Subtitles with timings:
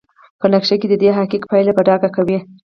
[0.39, 2.37] په نقشه کې ددې حقیق پایلې په ډاګه کوي.